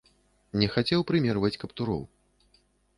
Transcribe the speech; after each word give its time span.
Не 0.61 0.69
хацеў 0.77 1.05
прымерваць 1.13 1.55
каптуроў. 1.67 2.03